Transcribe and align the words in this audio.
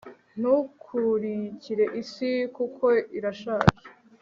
Ntukurikire 0.39 1.85
isi 2.01 2.31
kuko 2.55 2.85
irashaje 3.17 3.75